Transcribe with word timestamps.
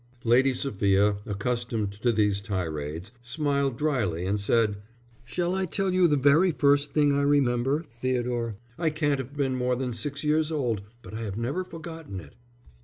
Lady 0.23 0.51
Sophia, 0.51 1.17
accustomed 1.27 1.91
to 1.91 2.11
these 2.11 2.41
tirades, 2.41 3.11
smiled 3.21 3.77
dryly 3.77 4.25
and 4.25 4.39
said: 4.39 4.77
"Shall 5.25 5.53
I 5.53 5.67
tell 5.67 5.93
you 5.93 6.07
the 6.07 6.17
very 6.17 6.49
first 6.49 6.91
thing 6.91 7.11
I 7.15 7.21
remember, 7.21 7.83
Theodore? 7.83 8.55
I 8.79 8.89
can't 8.89 9.19
have 9.19 9.37
been 9.37 9.53
more 9.55 9.75
than 9.75 9.93
six 9.93 10.23
years 10.23 10.51
old, 10.51 10.81
but 11.03 11.13
I 11.13 11.19
have 11.21 11.37
never 11.37 11.63
forgotten 11.63 12.19
it." 12.19 12.33